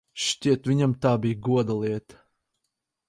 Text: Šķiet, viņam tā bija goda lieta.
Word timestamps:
Šķiet, 0.27 0.69
viņam 0.71 0.95
tā 1.05 1.11
bija 1.25 1.41
goda 1.49 1.77
lieta. 1.83 2.21